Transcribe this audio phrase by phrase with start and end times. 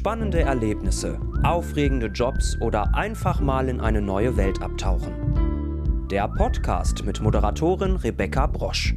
[0.00, 6.08] spannende Erlebnisse, aufregende Jobs oder einfach mal in eine neue Welt abtauchen.
[6.10, 8.94] Der Podcast mit Moderatorin Rebecca Brosch.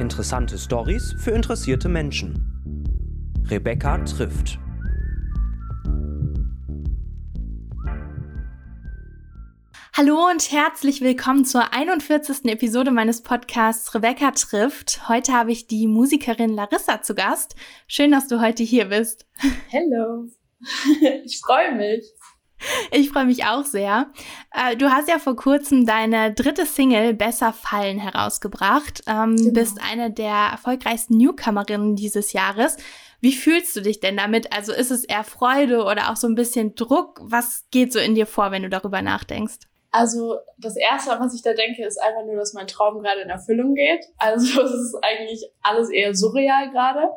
[0.00, 3.44] Interessante Stories für interessierte Menschen.
[3.48, 4.58] Rebecca trifft.
[9.96, 12.46] Hallo und herzlich willkommen zur 41.
[12.46, 15.08] Episode meines Podcasts Rebecca trifft.
[15.08, 17.54] Heute habe ich die Musikerin Larissa zu Gast.
[17.86, 19.28] Schön, dass du heute hier bist.
[19.72, 20.28] Hallo.
[21.24, 22.04] Ich freue mich.
[22.90, 24.10] Ich freue mich auch sehr.
[24.52, 29.02] Äh, du hast ja vor kurzem deine dritte Single Besser fallen herausgebracht.
[29.06, 29.52] Ähm, genau.
[29.52, 32.76] Bist eine der erfolgreichsten Newcomerinnen dieses Jahres.
[33.20, 34.52] Wie fühlst du dich denn damit?
[34.52, 37.20] Also ist es eher Freude oder auch so ein bisschen Druck?
[37.22, 39.58] Was geht so in dir vor, wenn du darüber nachdenkst?
[39.92, 43.28] Also das Erste, was ich da denke, ist einfach nur, dass mein Traum gerade in
[43.28, 44.04] Erfüllung geht.
[44.18, 47.08] Also es ist eigentlich alles eher surreal gerade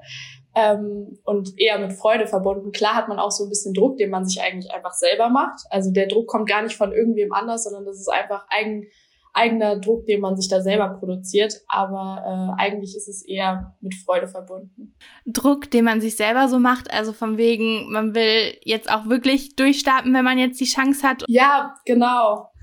[0.56, 2.72] ähm, und eher mit Freude verbunden.
[2.72, 5.62] Klar hat man auch so ein bisschen Druck, den man sich eigentlich einfach selber macht.
[5.70, 8.86] Also der Druck kommt gar nicht von irgendwem anders, sondern das ist einfach eigen,
[9.34, 11.62] eigener Druck, den man sich da selber produziert.
[11.68, 14.96] Aber äh, eigentlich ist es eher mit Freude verbunden.
[15.26, 19.56] Druck, den man sich selber so macht, also von wegen, man will jetzt auch wirklich
[19.56, 21.24] durchstarten, wenn man jetzt die Chance hat.
[21.28, 22.54] Ja, genau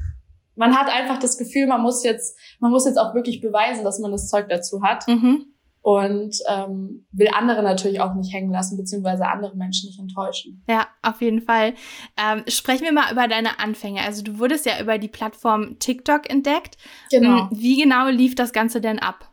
[0.60, 3.98] man hat einfach das Gefühl, man muss jetzt, man muss jetzt auch wirklich beweisen, dass
[3.98, 5.08] man das Zeug dazu hat.
[5.08, 5.49] Mhm.
[5.82, 10.62] Und ähm, will andere natürlich auch nicht hängen lassen, beziehungsweise andere Menschen nicht enttäuschen.
[10.68, 11.72] Ja, auf jeden Fall.
[12.18, 14.02] Ähm, sprechen wir mal über deine Anfänge.
[14.02, 16.76] Also du wurdest ja über die Plattform TikTok entdeckt.
[17.10, 17.38] Genau.
[17.38, 19.30] Ähm, wie genau lief das Ganze denn ab?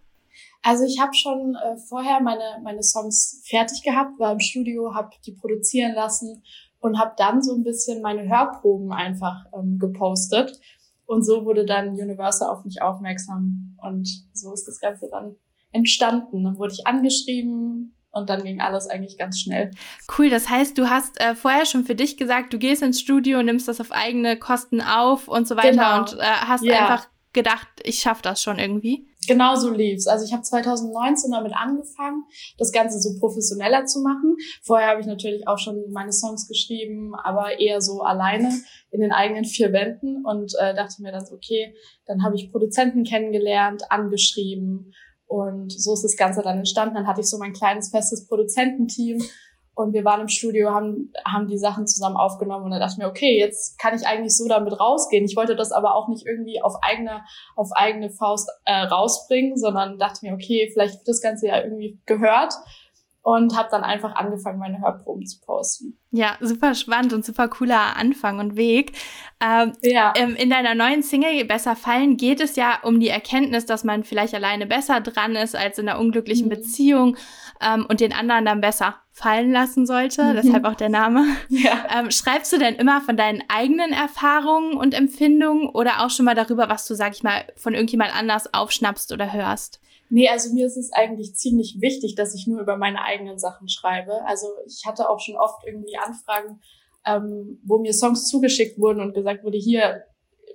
[0.63, 5.09] Also ich habe schon äh, vorher meine, meine Songs fertig gehabt, war im Studio, habe
[5.25, 6.43] die produzieren lassen
[6.79, 10.59] und habe dann so ein bisschen meine Hörproben einfach ähm, gepostet
[11.05, 15.35] und so wurde dann Universal auf mich aufmerksam und so ist das Ganze dann
[15.77, 16.43] entstanden.
[16.43, 19.71] Dann wurde ich angeschrieben, und dann ging alles eigentlich ganz schnell.
[20.17, 23.43] Cool, das heißt, du hast äh, vorher schon für dich gesagt, du gehst ins Studio,
[23.43, 25.99] nimmst das auf eigene Kosten auf und so weiter genau.
[25.99, 26.79] und äh, hast ja.
[26.79, 29.07] einfach gedacht, ich schaffe das schon irgendwie?
[29.27, 30.07] Genau so lief's.
[30.07, 32.23] Also ich habe 2019 damit angefangen,
[32.57, 34.37] das Ganze so professioneller zu machen.
[34.63, 38.51] Vorher habe ich natürlich auch schon meine Songs geschrieben, aber eher so alleine
[38.89, 43.03] in den eigenen vier Wänden und äh, dachte mir dann, okay, dann habe ich Produzenten
[43.03, 44.93] kennengelernt, angeschrieben
[45.27, 46.95] und so ist das Ganze dann entstanden.
[46.95, 49.21] Dann hatte ich so mein kleines festes Produzententeam
[49.77, 52.97] und wir waren im Studio, haben, haben die Sachen zusammen aufgenommen und dann dachte ich
[52.97, 55.23] mir, okay, jetzt kann ich eigentlich so damit rausgehen.
[55.23, 57.23] Ich wollte das aber auch nicht irgendwie auf eigene,
[57.55, 61.99] auf eigene Faust äh, rausbringen, sondern dachte mir, okay, vielleicht wird das Ganze ja irgendwie
[62.07, 62.55] gehört
[63.27, 65.99] und habe dann einfach angefangen, meine Hörproben zu posten.
[66.11, 68.93] Ja, super spannend und super cooler Anfang und Weg.
[69.41, 70.13] Ähm, ja.
[70.15, 74.05] Ähm, in deiner neuen Single Besser fallen geht es ja um die Erkenntnis, dass man
[74.05, 76.51] vielleicht alleine besser dran ist als in einer unglücklichen mhm.
[76.51, 77.17] Beziehung
[77.59, 80.23] ähm, und den anderen dann besser fallen lassen sollte.
[80.23, 80.35] Mhm.
[80.35, 81.25] Deshalb auch der Name.
[81.49, 81.85] Ja.
[81.99, 86.35] Ähm, schreibst du denn immer von deinen eigenen Erfahrungen und Empfindungen oder auch schon mal
[86.35, 89.81] darüber, was du, sag ich mal, von irgendjemand anders aufschnappst oder hörst?
[90.09, 93.67] Nee, also mir ist es eigentlich ziemlich wichtig, dass ich nur über meine eigenen Sachen
[93.67, 94.25] schreibe.
[94.25, 96.61] Also ich hatte auch schon oft irgendwie Anfragen,
[97.05, 100.03] ähm, wo mir Songs zugeschickt wurden und gesagt wurde, hier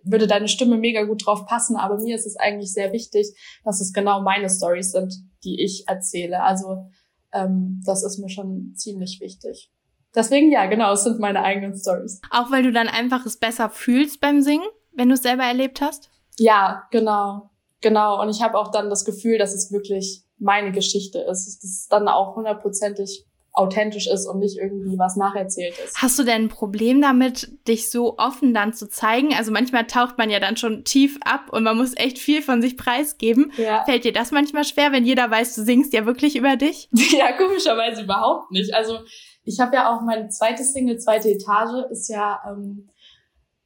[0.05, 3.81] würde deine Stimme mega gut drauf passen, aber mir ist es eigentlich sehr wichtig, dass
[3.81, 5.15] es genau meine Stories sind,
[5.45, 6.43] die ich erzähle.
[6.43, 6.87] Also
[7.33, 9.71] ähm, das ist mir schon ziemlich wichtig.
[10.15, 12.21] Deswegen ja, genau, es sind meine eigenen Stories.
[12.31, 15.81] Auch weil du dann einfach es besser fühlst beim Singen, wenn du es selber erlebt
[15.81, 16.11] hast?
[16.39, 17.51] Ja, genau.
[17.83, 21.65] Genau, und ich habe auch dann das Gefühl, dass es wirklich meine Geschichte ist, dass
[21.65, 26.01] es dann auch hundertprozentig authentisch ist und nicht irgendwie was nacherzählt ist.
[26.01, 29.35] Hast du denn ein Problem damit, dich so offen dann zu zeigen?
[29.35, 32.63] Also manchmal taucht man ja dann schon tief ab und man muss echt viel von
[32.63, 33.53] sich preisgeben.
[33.59, 33.85] Ja.
[33.85, 36.89] Fällt dir das manchmal schwer, wenn jeder weiß, du singst ja wirklich über dich?
[37.13, 38.73] Ja, komischerweise überhaupt nicht.
[38.73, 39.01] Also
[39.45, 42.89] ich habe ja auch meine zweite Single, zweite Etage, ist ja ähm,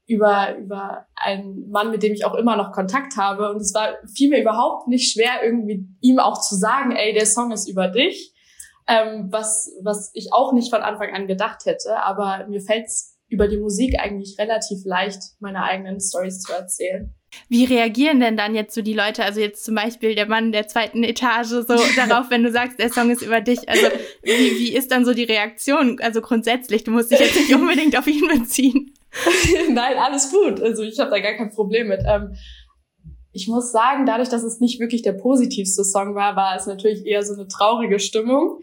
[0.06, 3.50] über, über einen Mann, mit dem ich auch immer noch Kontakt habe.
[3.50, 7.26] Und es war fiel mir überhaupt nicht schwer, irgendwie ihm auch zu sagen, ey, der
[7.26, 8.32] Song ist über dich.
[8.88, 12.00] Ähm, was, was ich auch nicht von Anfang an gedacht hätte.
[12.04, 17.12] Aber mir fällt es über die Musik eigentlich relativ leicht, meine eigenen Stories zu erzählen.
[17.48, 20.68] Wie reagieren denn dann jetzt so die Leute, also jetzt zum Beispiel der Mann der
[20.68, 21.64] zweiten Etage, so
[21.96, 23.68] darauf, wenn du sagst, der Song ist über dich?
[23.68, 23.88] Also
[24.22, 25.98] wie, wie ist dann so die Reaktion?
[26.00, 28.92] Also grundsätzlich, du musst dich jetzt nicht unbedingt auf ihn beziehen.
[29.70, 30.60] Nein, alles gut.
[30.60, 32.02] Also ich habe da gar kein Problem mit.
[32.06, 32.34] Ähm,
[33.32, 37.04] ich muss sagen, dadurch, dass es nicht wirklich der positivste Song war, war es natürlich
[37.04, 38.60] eher so eine traurige Stimmung.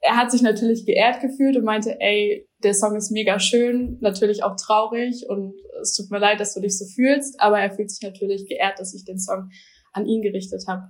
[0.00, 4.42] Er hat sich natürlich geehrt gefühlt und meinte, ey, der Song ist mega schön, natürlich
[4.42, 7.90] auch traurig und es tut mir leid, dass du dich so fühlst, aber er fühlt
[7.90, 9.50] sich natürlich geehrt, dass ich den Song
[9.92, 10.88] an ihn gerichtet habe.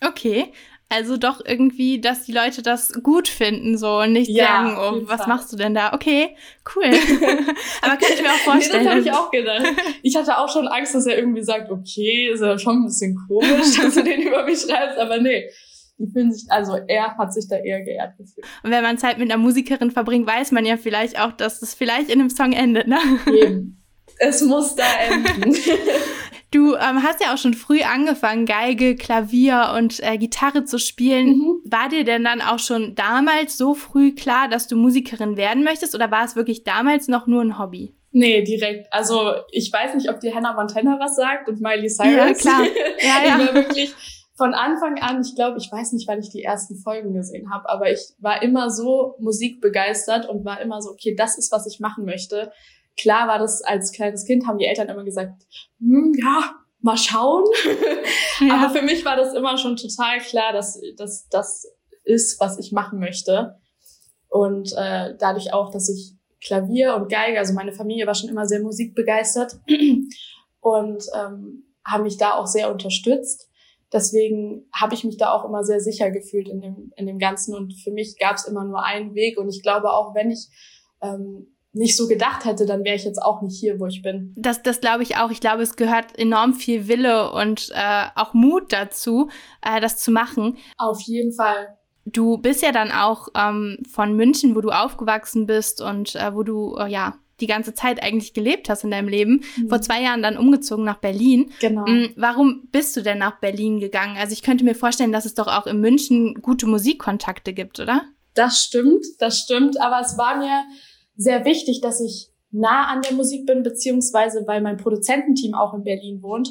[0.00, 0.52] Okay.
[0.88, 5.08] Also doch irgendwie, dass die Leute das gut finden so und nicht ja, sagen, oh,
[5.08, 5.28] was Fall.
[5.28, 5.92] machst du denn da?
[5.92, 6.36] Okay,
[6.76, 6.84] cool.
[7.82, 8.84] Aber kann ich mir auch vorstellen.
[8.84, 9.66] nee, das habe ich auch gedacht.
[10.02, 13.18] Ich hatte auch schon Angst, dass er irgendwie sagt, okay, ist ja schon ein bisschen
[13.26, 15.50] komisch, dass du den über mich schreibst, aber nee.
[15.98, 18.46] Die fühlen sich, also er hat sich da eher geehrt gefühlt.
[18.62, 21.74] Und wenn man Zeit mit einer Musikerin verbringt, weiß man ja vielleicht auch, dass es
[21.74, 22.98] vielleicht in einem Song endet, ne?
[23.26, 23.82] Eben.
[24.18, 25.56] Es muss da enden.
[26.56, 31.36] Du ähm, hast ja auch schon früh angefangen, Geige, Klavier und äh, Gitarre zu spielen.
[31.36, 31.60] Mhm.
[31.66, 35.94] War dir denn dann auch schon damals so früh klar, dass du Musikerin werden möchtest
[35.94, 37.94] oder war es wirklich damals noch nur ein Hobby?
[38.12, 38.90] Nee, direkt.
[38.90, 42.14] Also ich weiß nicht, ob dir Hannah Montana was sagt und Miley Cyrus.
[42.14, 42.62] Ja, klar.
[42.62, 43.38] Ja, ja.
[43.38, 43.94] ich war wirklich
[44.34, 47.68] von Anfang an, ich glaube, ich weiß nicht, wann ich die ersten Folgen gesehen habe,
[47.68, 51.80] aber ich war immer so musikbegeistert und war immer so, okay, das ist, was ich
[51.80, 52.50] machen möchte
[52.96, 55.42] klar war das als kleines Kind, haben die Eltern immer gesagt,
[55.78, 57.44] hm, ja, mal schauen.
[58.38, 58.58] Ja.
[58.58, 61.66] Aber für mich war das immer schon total klar, dass, dass das
[62.04, 63.58] ist, was ich machen möchte.
[64.28, 66.12] Und äh, dadurch auch, dass ich
[66.44, 69.58] Klavier und Geige, also meine Familie war schon immer sehr musikbegeistert
[70.60, 73.48] und ähm, haben mich da auch sehr unterstützt.
[73.92, 77.54] Deswegen habe ich mich da auch immer sehr sicher gefühlt in dem, in dem Ganzen.
[77.54, 79.38] Und für mich gab es immer nur einen Weg.
[79.38, 80.48] Und ich glaube auch, wenn ich
[81.00, 84.32] ähm, nicht so gedacht hätte, dann wäre ich jetzt auch nicht hier, wo ich bin.
[84.36, 85.30] Das, das glaube ich auch.
[85.30, 89.28] Ich glaube, es gehört enorm viel Wille und äh, auch Mut dazu,
[89.62, 90.56] äh, das zu machen.
[90.78, 91.76] Auf jeden Fall.
[92.06, 96.42] Du bist ja dann auch ähm, von München, wo du aufgewachsen bist und äh, wo
[96.42, 99.68] du äh, ja die ganze Zeit eigentlich gelebt hast in deinem Leben, mhm.
[99.68, 101.52] vor zwei Jahren dann umgezogen nach Berlin.
[101.60, 101.86] Genau.
[101.86, 104.16] Mhm, warum bist du denn nach Berlin gegangen?
[104.16, 108.02] Also ich könnte mir vorstellen, dass es doch auch in München gute Musikkontakte gibt, oder?
[108.32, 109.78] Das stimmt, das stimmt.
[109.80, 110.64] Aber es war mir
[111.16, 115.84] sehr wichtig, dass ich nah an der Musik bin, beziehungsweise weil mein Produzententeam auch in
[115.84, 116.50] Berlin wohnt.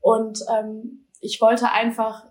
[0.00, 2.26] Und ähm, ich wollte einfach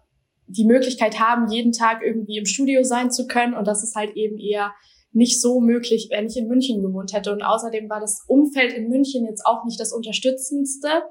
[0.47, 3.53] die Möglichkeit haben, jeden Tag irgendwie im Studio sein zu können.
[3.53, 4.73] Und das ist halt eben eher
[5.11, 7.31] nicht so möglich, wenn ich in München gewohnt hätte.
[7.31, 11.03] Und außerdem war das Umfeld in München jetzt auch nicht das unterstützendste.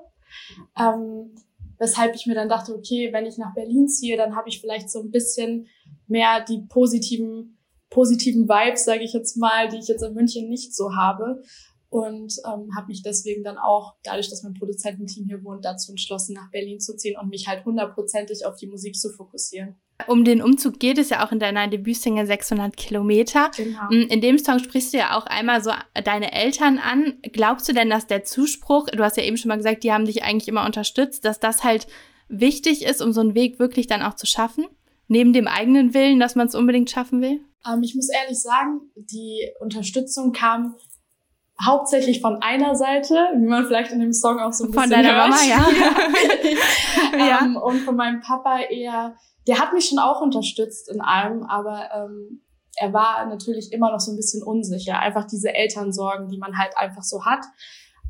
[0.78, 1.34] Ähm,
[1.78, 4.90] weshalb ich mir dann dachte, okay, wenn ich nach Berlin ziehe, dann habe ich vielleicht
[4.90, 5.66] so ein bisschen
[6.06, 7.57] mehr die positiven
[7.90, 11.42] positiven Vibes, sage ich jetzt mal, die ich jetzt in München nicht so habe.
[11.90, 16.34] Und ähm, habe mich deswegen dann auch, dadurch, dass mein Produzententeam hier wohnt, dazu entschlossen,
[16.34, 19.76] nach Berlin zu ziehen und mich halt hundertprozentig auf die Musik zu fokussieren.
[20.06, 23.50] Um den Umzug geht es ja auch in deiner Debütsingle 600 Kilometer.
[23.56, 23.84] Genau.
[23.90, 25.70] Mm, in dem Song sprichst du ja auch einmal so
[26.04, 27.14] deine Eltern an.
[27.22, 30.04] Glaubst du denn, dass der Zuspruch, du hast ja eben schon mal gesagt, die haben
[30.04, 31.86] dich eigentlich immer unterstützt, dass das halt
[32.28, 34.66] wichtig ist, um so einen Weg wirklich dann auch zu schaffen?
[35.08, 37.40] Neben dem eigenen Willen, dass man es unbedingt schaffen will?
[37.66, 40.76] Ähm, ich muss ehrlich sagen, die Unterstützung kam
[41.64, 45.02] hauptsächlich von einer Seite, wie man vielleicht in dem Song auch so ein von bisschen
[45.02, 45.30] deiner hört.
[45.30, 45.66] Mama, ja.
[47.26, 47.40] ja.
[47.42, 49.16] Ähm, und von meinem Papa eher,
[49.46, 52.42] der hat mich schon auch unterstützt in allem, aber ähm,
[52.76, 55.00] er war natürlich immer noch so ein bisschen unsicher.
[55.00, 57.44] Einfach diese Elternsorgen, die man halt einfach so hat.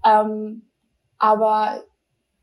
[0.04, 0.70] Ähm,
[1.16, 1.82] aber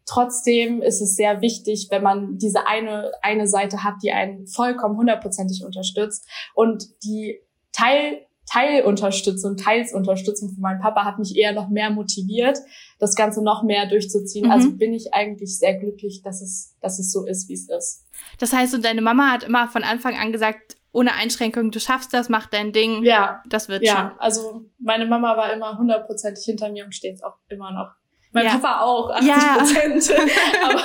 [0.05, 4.97] Trotzdem ist es sehr wichtig, wenn man diese eine, eine Seite hat, die einen vollkommen
[4.97, 7.39] hundertprozentig unterstützt und die
[7.71, 12.59] Teil, Teilunterstützung, Teilsunterstützung von meinem Papa hat mich eher noch mehr motiviert,
[12.99, 14.51] das Ganze noch mehr durchzuziehen.
[14.51, 14.73] Also mhm.
[14.73, 18.05] Also bin ich eigentlich sehr glücklich, dass es, dass es so ist, wie es ist.
[18.39, 22.13] Das heißt, und deine Mama hat immer von Anfang an gesagt, ohne Einschränkung, du schaffst
[22.13, 23.03] das, mach dein Ding.
[23.03, 23.41] Ja.
[23.49, 24.19] Das wird ja, schon.
[24.19, 27.91] Also meine Mama war immer hundertprozentig hinter mir und steht auch immer noch.
[28.35, 28.57] Mein ja.
[28.57, 30.07] Papa auch, 80 Prozent.
[30.09, 30.69] Ja.
[30.69, 30.83] aber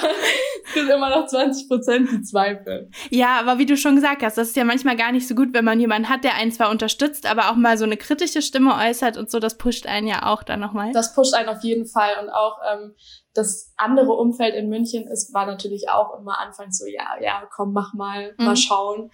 [0.64, 2.92] es sind immer noch 20 Prozent, die zweifeln.
[3.10, 5.48] Ja, aber wie du schon gesagt hast, das ist ja manchmal gar nicht so gut,
[5.52, 8.76] wenn man jemanden hat, der einen zwar unterstützt, aber auch mal so eine kritische Stimme
[8.76, 10.92] äußert und so, das pusht einen ja auch dann nochmal.
[10.92, 12.12] Das pusht einen auf jeden Fall.
[12.22, 12.94] Und auch ähm,
[13.34, 17.72] das andere Umfeld in München ist, war natürlich auch immer anfangs so, ja, ja, komm,
[17.72, 18.44] mach mal, mhm.
[18.44, 19.10] mal schauen.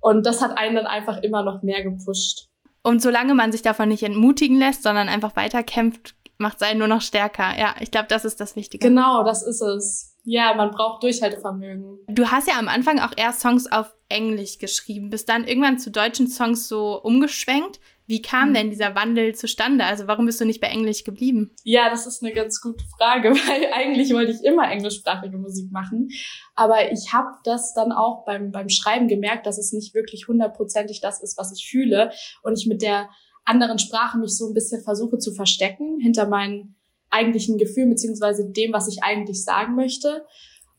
[0.00, 2.48] Und das hat einen dann einfach immer noch mehr gepusht.
[2.82, 6.88] Und solange man sich davon nicht entmutigen lässt, sondern einfach weiterkämpft, macht es einen nur
[6.88, 7.58] noch stärker.
[7.58, 8.86] Ja, ich glaube, das ist das Wichtige.
[8.86, 10.16] Genau, das ist es.
[10.24, 12.00] Ja, man braucht Durchhaltevermögen.
[12.08, 15.90] Du hast ja am Anfang auch erst Songs auf Englisch geschrieben, bist dann irgendwann zu
[15.90, 17.80] deutschen Songs so umgeschwenkt.
[18.06, 18.54] Wie kam mhm.
[18.54, 19.84] denn dieser Wandel zustande?
[19.84, 21.54] Also warum bist du nicht bei Englisch geblieben?
[21.62, 26.08] Ja, das ist eine ganz gute Frage, weil eigentlich wollte ich immer englischsprachige Musik machen.
[26.54, 31.00] Aber ich habe das dann auch beim, beim Schreiben gemerkt, dass es nicht wirklich hundertprozentig
[31.00, 32.10] das ist, was ich fühle.
[32.42, 33.10] Und ich mit der
[33.48, 36.76] anderen Sprache mich so ein bisschen versuche zu verstecken hinter meinen
[37.10, 40.26] eigentlichen Gefühlen beziehungsweise dem, was ich eigentlich sagen möchte.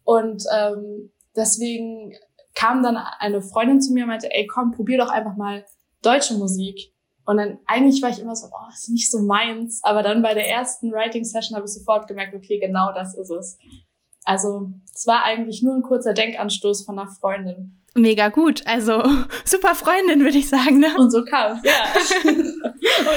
[0.04, 2.14] Und ähm, deswegen
[2.56, 5.66] kam dann eine Freundin zu mir und meinte, ey, komm, probier doch einfach mal
[6.02, 6.94] deutsche Musik.
[7.26, 9.82] Und dann eigentlich war ich immer so, oh, ist nicht so meins.
[9.84, 13.30] Aber dann bei der ersten Writing Session habe ich sofort gemerkt, okay, genau das ist
[13.30, 13.58] es.
[14.24, 17.79] Also es war eigentlich nur ein kurzer Denkanstoß von einer Freundin.
[17.96, 19.04] Mega gut, also
[19.46, 20.80] super Freundin, würde ich sagen.
[20.80, 20.96] Ne?
[20.98, 21.74] Und so kam ja.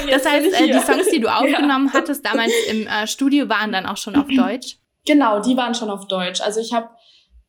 [0.09, 1.93] das heißt, äh, die Songs, die du aufgenommen ja.
[1.93, 4.77] hattest damals im äh, Studio, waren dann auch schon auf Deutsch?
[5.05, 6.41] Genau, die waren schon auf Deutsch.
[6.41, 6.89] Also ich habe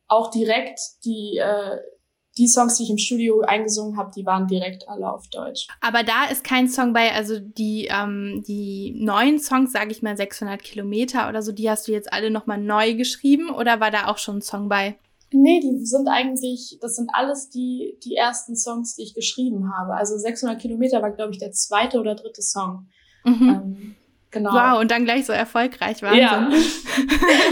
[0.07, 1.77] auch direkt die äh,
[2.37, 5.67] die Songs, die ich im Studio eingesungen habe, die waren direkt alle auf Deutsch.
[5.79, 10.17] Aber da ist kein Song bei, also die, ähm, die neuen Songs, sage ich mal
[10.17, 14.07] 600 Kilometer oder so, die hast du jetzt alle nochmal neu geschrieben oder war da
[14.07, 14.97] auch schon ein Song bei?
[15.31, 19.95] Nee, die sind eigentlich, das sind alles die, die ersten Songs, die ich geschrieben habe.
[19.95, 22.87] Also 600 Kilometer war, glaube ich, der zweite oder dritte Song.
[23.23, 23.49] Mhm.
[23.49, 23.95] Ähm,
[24.35, 24.51] Genau.
[24.51, 26.01] Wow, und dann gleich so erfolgreich.
[26.01, 26.19] Wahnsinn.
[26.25, 26.49] Ja.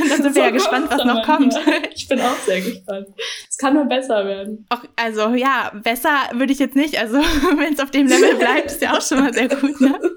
[0.09, 1.53] dann sind so wir ja gespannt, was noch kommt.
[1.95, 3.07] Ich bin auch sehr gespannt.
[3.49, 4.65] Es kann nur besser werden.
[4.69, 6.99] Auch, also ja, besser würde ich jetzt nicht.
[6.99, 7.17] Also
[7.57, 9.79] wenn es auf dem Level bleibt, ist ja auch schon mal sehr gut.
[9.79, 9.97] Ne?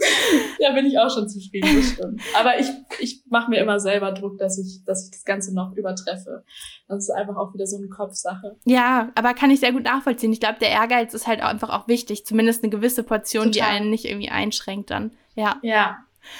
[0.58, 2.20] Ja, bin ich auch schon zufrieden, das stimmt.
[2.36, 2.66] Aber ich,
[2.98, 6.44] ich mache mir immer selber Druck, dass ich, dass ich das Ganze noch übertreffe.
[6.88, 8.56] Das ist einfach auch wieder so eine Kopfsache.
[8.64, 10.32] Ja, aber kann ich sehr gut nachvollziehen.
[10.32, 12.26] Ich glaube, der Ehrgeiz ist halt auch einfach auch wichtig.
[12.26, 13.52] Zumindest eine gewisse Portion, Total.
[13.52, 15.12] die einen nicht irgendwie einschränkt dann.
[15.34, 15.56] Ja.
[15.62, 15.98] Ja,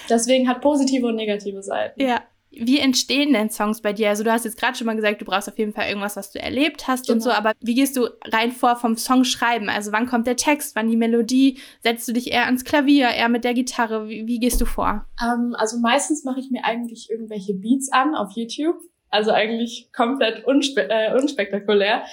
[0.09, 2.01] Deswegen hat positive und negative Seiten.
[2.01, 2.23] Ja.
[2.59, 4.09] Wie entstehen denn Songs bei dir?
[4.09, 6.31] Also du hast jetzt gerade schon mal gesagt, du brauchst auf jeden Fall irgendwas, was
[6.31, 7.17] du erlebt hast genau.
[7.17, 9.69] und so, aber wie gehst du rein vor vom Song schreiben?
[9.69, 11.59] Also wann kommt der Text, wann die Melodie?
[11.83, 14.09] Setzt du dich eher ans Klavier, eher mit der Gitarre?
[14.09, 15.07] Wie, wie gehst du vor?
[15.21, 18.77] Um, ähm, also meistens mache ich mir eigentlich irgendwelche Beats an auf YouTube.
[19.11, 22.05] Also eigentlich komplett unspe äh, unspektakulär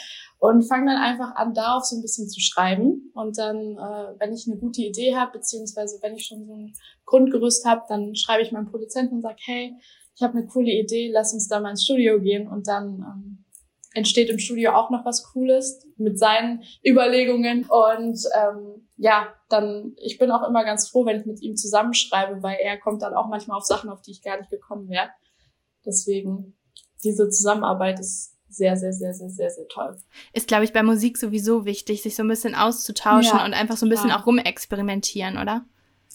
[0.44, 3.10] und fange dann einfach an, darauf so ein bisschen zu schreiben.
[3.14, 6.74] Und dann, äh, wenn ich eine gute Idee habe, beziehungsweise wenn ich schon so ein
[7.06, 9.74] Grundgerüst habe, dann schreibe ich meinem Produzenten und sage, hey,
[10.14, 12.50] ich habe eine coole Idee, lass uns da mal ins Studio gehen.
[12.50, 13.46] Und dann ähm,
[13.94, 17.66] entsteht im Studio auch noch was Cooles mit seinen Überlegungen.
[17.70, 22.44] Und ähm, ja, dann, ich bin auch immer ganz froh, wenn ich mit ihm zusammenschreibe,
[22.44, 25.08] weil er kommt dann auch manchmal auf Sachen, auf die ich gar nicht gekommen wäre.
[25.86, 26.58] Deswegen,
[27.02, 29.98] diese Zusammenarbeit ist sehr, sehr, sehr, sehr, sehr, sehr toll.
[30.34, 33.78] Ist, glaube ich, bei Musik sowieso wichtig, sich so ein bisschen auszutauschen ja, und einfach
[33.78, 34.20] so ein bisschen ja.
[34.20, 35.66] auch rumexperimentieren, oder?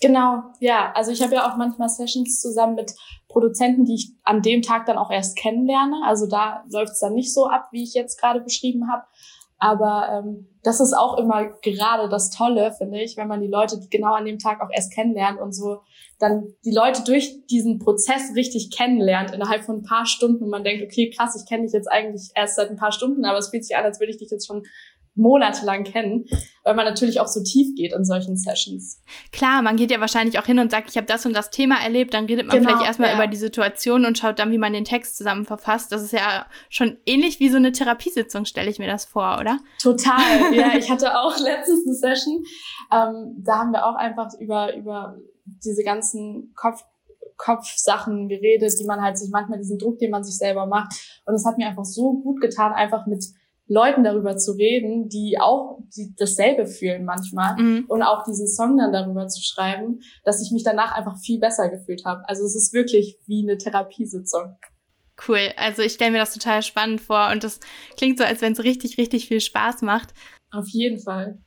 [0.01, 0.93] Genau, ja.
[0.95, 2.95] Also ich habe ja auch manchmal Sessions zusammen mit
[3.29, 6.03] Produzenten, die ich an dem Tag dann auch erst kennenlerne.
[6.05, 9.05] Also da läuft es dann nicht so ab, wie ich jetzt gerade beschrieben habe.
[9.59, 13.81] Aber ähm, das ist auch immer gerade das Tolle, finde ich, wenn man die Leute
[13.91, 15.81] genau an dem Tag auch erst kennenlernt und so
[16.19, 20.65] dann die Leute durch diesen Prozess richtig kennenlernt innerhalb von ein paar Stunden und man
[20.65, 23.49] denkt, okay, krass, ich kenne dich jetzt eigentlich erst seit ein paar Stunden, aber es
[23.51, 24.65] fühlt sich an, als würde ich dich jetzt schon
[25.15, 26.27] monatelang kennen,
[26.65, 29.03] weil man natürlich auch so tief geht in solchen Sessions.
[29.33, 31.83] Klar, man geht ja wahrscheinlich auch hin und sagt, ich habe das und das Thema
[31.83, 33.15] erlebt, dann redet man genau, vielleicht erstmal ja.
[33.17, 35.93] über die Situation und schaut dann, wie man den Text zusammen verfasst.
[35.93, 39.59] Das ist ja schon ähnlich wie so eine Therapiesitzung, stelle ich mir das vor, oder?
[39.81, 40.77] Total, ja.
[40.77, 42.45] Ich hatte auch letztens eine Session,
[42.93, 46.83] ähm, da haben wir auch einfach über, über diese ganzen Kopf
[47.39, 51.23] Kopfsachen geredet, die man halt sich manchmal diesen Druck, den man sich selber macht.
[51.25, 53.25] Und es hat mir einfach so gut getan, einfach mit
[53.69, 57.85] Leuten darüber zu reden, die auch die dasselbe fühlen manchmal mhm.
[57.87, 61.69] und auch diesen Song dann darüber zu schreiben, dass ich mich danach einfach viel besser
[61.69, 62.23] gefühlt habe.
[62.27, 64.57] Also es ist wirklich wie eine Therapiesitzung.
[65.27, 65.53] Cool.
[65.57, 67.61] Also ich stelle mir das total spannend vor und das
[67.97, 70.15] klingt so, als wenn es richtig, richtig viel Spaß macht.
[70.51, 71.39] Auf jeden Fall.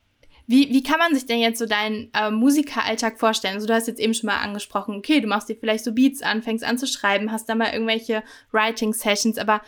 [0.46, 3.54] Wie, wie kann man sich denn jetzt so deinen äh, Musikeralltag vorstellen?
[3.54, 6.20] Also du hast jetzt eben schon mal angesprochen, okay, du machst dir vielleicht so Beats
[6.22, 9.62] an, fängst an zu schreiben, hast da mal irgendwelche Writing-Sessions, aber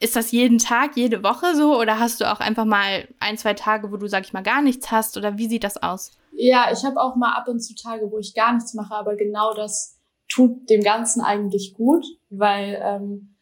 [0.00, 3.54] ist das jeden Tag, jede Woche so oder hast du auch einfach mal ein, zwei
[3.54, 6.12] Tage, wo du, sag ich mal, gar nichts hast oder wie sieht das aus?
[6.32, 9.16] Ja, ich habe auch mal ab und zu Tage, wo ich gar nichts mache, aber
[9.16, 13.34] genau das tut dem Ganzen eigentlich gut, weil ähm,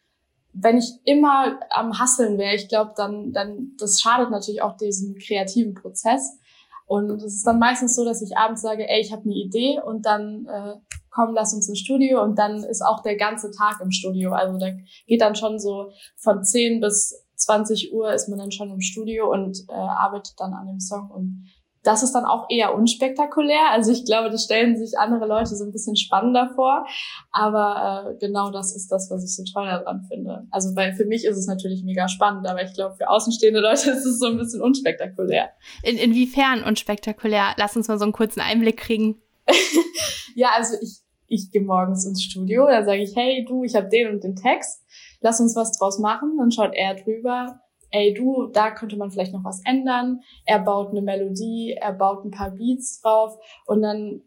[0.53, 5.15] wenn ich immer am Hasseln wäre, ich glaube, dann, dann, das schadet natürlich auch diesem
[5.15, 6.39] kreativen Prozess.
[6.87, 9.79] Und es ist dann meistens so, dass ich abends sage, ey, ich habe eine Idee
[9.85, 10.73] und dann äh,
[11.17, 14.33] komm, lass uns ins Studio und dann ist auch der ganze Tag im Studio.
[14.33, 14.67] Also da
[15.07, 19.31] geht dann schon so von 10 bis 20 Uhr ist man dann schon im Studio
[19.31, 21.47] und äh, arbeitet dann an dem Song und
[21.83, 23.71] das ist dann auch eher unspektakulär.
[23.71, 26.85] Also ich glaube, das stellen sich andere Leute so ein bisschen spannender vor.
[27.31, 30.45] Aber äh, genau das ist das, was ich so toll daran finde.
[30.51, 33.91] Also weil für mich ist es natürlich mega spannend, aber ich glaube, für außenstehende Leute
[33.91, 35.51] ist es so ein bisschen unspektakulär.
[35.81, 37.53] In, inwiefern unspektakulär?
[37.55, 39.21] Lass uns mal so einen kurzen Einblick kriegen.
[40.35, 43.89] ja, also ich, ich gehe morgens ins Studio, da sage ich, hey du, ich habe
[43.89, 44.83] den und den Text,
[45.21, 46.37] lass uns was draus machen.
[46.37, 47.59] Dann schaut er drüber
[47.91, 50.21] ey du, da könnte man vielleicht noch was ändern.
[50.45, 54.21] Er baut eine Melodie, er baut ein paar Beats drauf und dann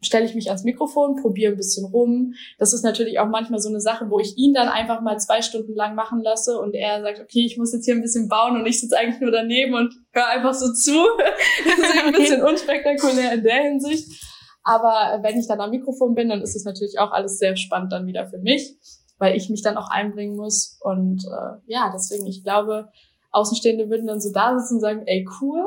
[0.00, 2.34] stelle ich mich ans Mikrofon, probiere ein bisschen rum.
[2.58, 5.42] Das ist natürlich auch manchmal so eine Sache, wo ich ihn dann einfach mal zwei
[5.42, 8.60] Stunden lang machen lasse und er sagt, okay, ich muss jetzt hier ein bisschen bauen
[8.60, 10.92] und ich sitze eigentlich nur daneben und höre einfach so zu.
[11.64, 14.27] das ist ein bisschen unspektakulär in der Hinsicht.
[14.68, 17.90] Aber wenn ich dann am Mikrofon bin, dann ist es natürlich auch alles sehr spannend
[17.90, 18.76] dann wieder für mich.
[19.16, 20.78] weil ich mich dann auch einbringen muss.
[20.82, 22.90] Und äh, ja, deswegen, ich glaube,
[23.32, 25.64] Außenstehende würden dann so da sitzen und sagen, ey, cool,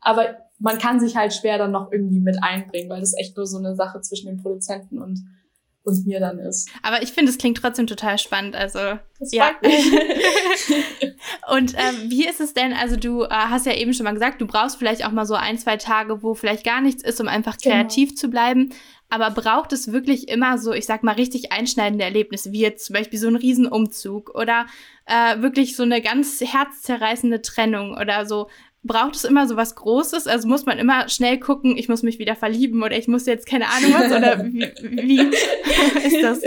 [0.00, 3.46] aber man kann sich halt schwer dann noch irgendwie mit einbringen, weil das echt nur
[3.46, 5.20] so eine Sache zwischen dem Produzenten und
[5.84, 6.70] und mir dann ist.
[6.82, 8.54] Aber ich finde, es klingt trotzdem total spannend.
[8.54, 8.78] Also
[9.18, 9.52] das ja.
[11.50, 12.72] und ähm, wie ist es denn?
[12.72, 15.34] Also du äh, hast ja eben schon mal gesagt, du brauchst vielleicht auch mal so
[15.34, 17.76] ein, zwei Tage, wo vielleicht gar nichts ist, um einfach genau.
[17.76, 18.20] kreativ genau.
[18.20, 18.70] zu bleiben.
[19.10, 22.94] Aber braucht es wirklich immer so, ich sag mal, richtig einschneidende Erlebnisse, wie jetzt zum
[22.94, 24.66] Beispiel so ein Riesenumzug oder
[25.06, 28.48] äh, wirklich so eine ganz herzzerreißende Trennung oder so
[28.88, 30.26] braucht es immer so was Großes?
[30.26, 33.46] Also muss man immer schnell gucken, ich muss mich wieder verlieben oder ich muss jetzt
[33.46, 36.40] keine Ahnung was oder wie, wie ist das?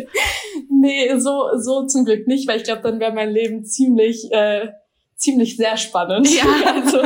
[0.70, 4.68] Nee, so, so zum Glück nicht, weil ich glaube, dann wäre mein Leben ziemlich, äh,
[5.16, 6.28] ziemlich sehr spannend.
[6.30, 6.44] Ja.
[6.82, 7.00] Also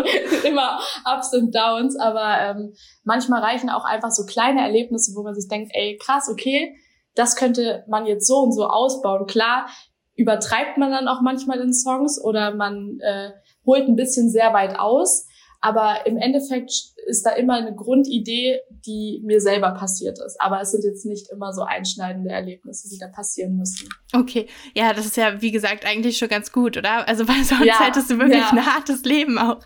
[0.48, 2.74] immer Ups und Downs, aber ähm,
[3.04, 6.76] manchmal reichen auch einfach so kleine Erlebnisse, wo man sich denkt, ey, krass, okay,
[7.14, 9.28] das könnte man jetzt so und so ausbauen.
[9.28, 9.68] Klar,
[10.16, 13.32] übertreibt man dann auch manchmal in Songs oder man äh,
[13.66, 15.28] holt ein bisschen sehr weit aus.
[15.66, 16.72] Aber im Endeffekt
[17.08, 20.40] ist da immer eine Grundidee, die mir selber passiert ist.
[20.40, 23.90] Aber es sind jetzt nicht immer so einschneidende Erlebnisse, die da passieren müssen.
[24.14, 27.08] Okay, ja, das ist ja, wie gesagt, eigentlich schon ganz gut, oder?
[27.08, 28.52] Also weil sonst ja, hättest du wirklich ja.
[28.52, 29.60] ein hartes Leben auch.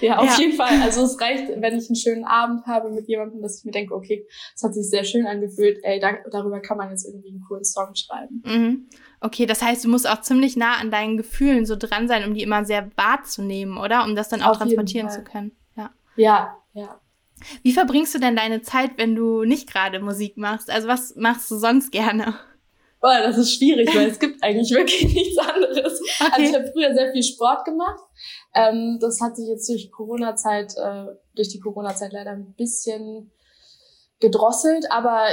[0.00, 0.38] Ja, auf ja.
[0.38, 0.80] jeden Fall.
[0.82, 3.94] Also es reicht, wenn ich einen schönen Abend habe mit jemandem, dass ich mir denke,
[3.94, 7.44] okay, es hat sich sehr schön angefühlt, ey, da, darüber kann man jetzt irgendwie einen
[7.46, 8.42] coolen Song schreiben.
[8.46, 8.88] Mhm.
[9.24, 12.34] Okay, das heißt, du musst auch ziemlich nah an deinen Gefühlen so dran sein, um
[12.34, 14.04] die immer sehr wahrzunehmen, oder?
[14.04, 15.52] Um das dann auch Auf transportieren zu können.
[15.76, 15.90] Ja.
[16.16, 17.00] Ja, ja.
[17.62, 20.70] Wie verbringst du denn deine Zeit, wenn du nicht gerade Musik machst?
[20.70, 22.34] Also was machst du sonst gerne?
[23.00, 26.02] Boah, das ist schwierig, weil es gibt eigentlich wirklich nichts anderes.
[26.20, 26.30] Okay.
[26.30, 28.00] Also ich habe früher sehr viel Sport gemacht.
[28.54, 33.30] Ähm, das hat sich jetzt durch Corona-Zeit, äh, durch die Corona-Zeit leider ein bisschen
[34.20, 35.26] gedrosselt, aber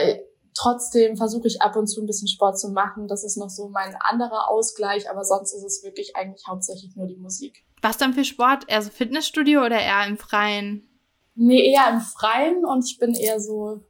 [0.54, 3.08] trotzdem versuche ich ab und zu ein bisschen Sport zu machen.
[3.08, 7.08] Das ist noch so mein anderer Ausgleich, aber sonst ist es wirklich eigentlich hauptsächlich nur
[7.08, 7.64] die Musik.
[7.82, 8.66] Was dann für Sport?
[8.68, 10.88] Eher so Fitnessstudio oder eher im Freien?
[11.36, 13.82] Nee, eher im Freien und ich bin eher so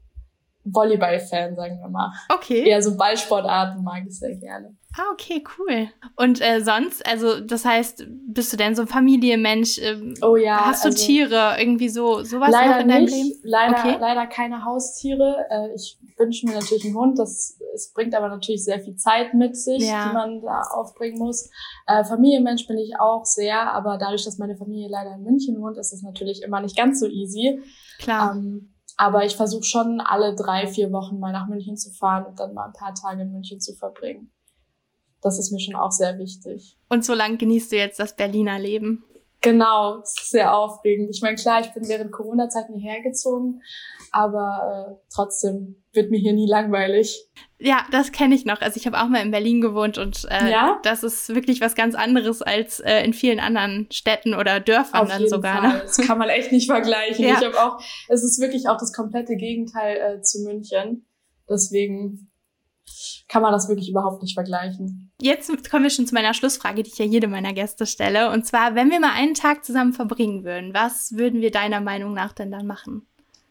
[0.63, 2.11] Volleyball-Fan, sagen wir mal.
[2.29, 2.67] Okay.
[2.67, 4.75] Eher so Ballsportarten mag ich sehr gerne.
[4.97, 5.87] Ah, okay, cool.
[6.17, 9.79] Und äh, sonst, also das heißt, bist du denn so ein Familienmensch?
[9.81, 10.65] Ähm, oh ja.
[10.65, 11.55] Hast du also, Tiere?
[11.57, 13.39] Irgendwie so sowas leider noch in deinem nicht, Leben?
[13.43, 13.97] Leider, okay.
[13.99, 15.45] leider keine Haustiere.
[15.49, 17.17] Äh, ich wünsche mir natürlich einen Hund.
[17.17, 20.07] Das es bringt aber natürlich sehr viel Zeit mit sich, ja.
[20.07, 21.49] die man da aufbringen muss.
[21.87, 25.77] Äh, Familienmensch bin ich auch sehr, aber dadurch, dass meine Familie leider in München wohnt,
[25.77, 27.61] ist es natürlich immer nicht ganz so easy.
[27.99, 28.35] Klar.
[28.35, 32.39] Ähm, aber ich versuche schon alle drei, vier Wochen mal nach München zu fahren und
[32.39, 34.31] dann mal ein paar Tage in München zu verbringen
[35.21, 36.77] das ist mir schon auch sehr wichtig.
[36.89, 39.03] Und so lang genießt du jetzt das Berliner Leben?
[39.41, 41.09] Genau, sehr aufregend.
[41.09, 43.61] Ich meine, klar, ich bin während Corona-Zeit hierher gezogen,
[44.11, 47.27] aber äh, trotzdem wird mir hier nie langweilig.
[47.57, 48.61] Ja, das kenne ich noch.
[48.61, 50.79] Also ich habe auch mal in Berlin gewohnt und äh, ja?
[50.83, 55.09] das ist wirklich was ganz anderes als äh, in vielen anderen Städten oder Dörfern Auf
[55.09, 55.61] dann jeden sogar.
[55.61, 55.73] Fall.
[55.73, 55.81] Ne?
[55.81, 57.25] Das kann man echt nicht vergleichen.
[57.31, 57.37] Ja.
[57.39, 61.05] Ich habe auch, es ist wirklich auch das komplette Gegenteil äh, zu München.
[61.49, 62.30] Deswegen
[63.27, 65.11] kann man das wirklich überhaupt nicht vergleichen.
[65.21, 68.29] Jetzt kommen wir schon zu meiner Schlussfrage, die ich ja jedem meiner Gäste stelle.
[68.31, 72.13] Und zwar, wenn wir mal einen Tag zusammen verbringen würden, was würden wir deiner Meinung
[72.13, 73.07] nach denn dann machen?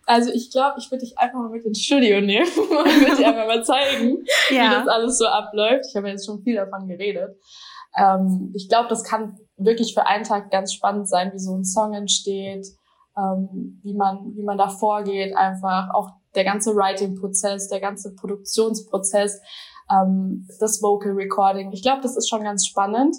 [0.07, 3.29] Also ich glaube, ich würde dich einfach mal mit ins Studio nehmen und würde dir
[3.29, 4.64] einfach mal zeigen, ja.
[4.64, 5.87] wie das alles so abläuft.
[5.88, 7.37] Ich habe jetzt schon viel davon geredet.
[7.96, 11.64] Ähm, ich glaube, das kann wirklich für einen Tag ganz spannend sein, wie so ein
[11.64, 12.66] Song entsteht,
[13.16, 19.40] ähm, wie man wie man da vorgeht, einfach auch der ganze Writing-Prozess, der ganze Produktionsprozess,
[19.90, 21.72] ähm, das Vocal Recording.
[21.72, 23.16] Ich glaube, das ist schon ganz spannend.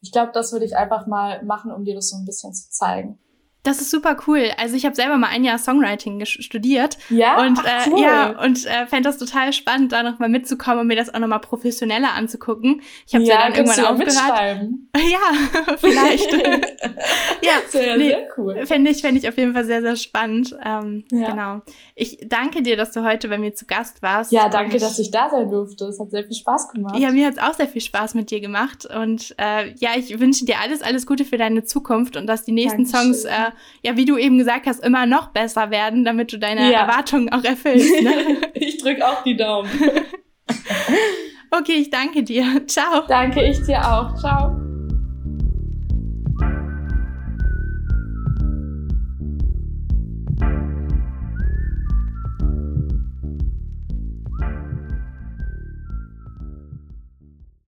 [0.00, 2.70] Ich glaube, das würde ich einfach mal machen, um dir das so ein bisschen zu
[2.70, 3.18] zeigen.
[3.62, 4.50] Das ist super cool.
[4.56, 6.96] Also ich habe selber mal ein Jahr Songwriting studiert.
[7.10, 7.44] Ja.
[7.44, 10.96] Und Ach, äh, ja, und äh, fände das total spannend, da nochmal mitzukommen und mir
[10.96, 12.80] das auch nochmal professioneller anzugucken.
[13.06, 14.70] Ich habe ja, ja dann irgendwann aufgehört.
[15.10, 16.32] Ja, vielleicht.
[16.32, 18.66] ja, sehr, nee, sehr cool.
[18.66, 20.56] Fände ich, fände ich auf jeden Fall sehr, sehr spannend.
[20.64, 21.30] Ähm, ja.
[21.30, 21.62] Genau.
[21.94, 24.32] Ich danke dir, dass du heute bei mir zu Gast warst.
[24.32, 25.86] Ja, danke, dass ich da sein durfte.
[25.86, 26.98] Es hat sehr viel Spaß gemacht.
[26.98, 28.86] Ja, mir hat es auch sehr viel Spaß mit dir gemacht.
[28.86, 32.52] Und äh, ja, ich wünsche dir alles, alles Gute für deine Zukunft und dass die
[32.52, 33.14] nächsten Dankeschön.
[33.14, 33.49] Songs äh,
[33.82, 36.80] ja, wie du eben gesagt hast, immer noch besser werden, damit du deine ja.
[36.82, 38.02] Erwartungen auch erfüllst.
[38.02, 38.38] Ne?
[38.54, 39.70] ich drücke auch die Daumen.
[41.50, 42.66] okay, ich danke dir.
[42.66, 43.04] Ciao.
[43.08, 44.14] Danke ich dir auch.
[44.16, 44.59] Ciao.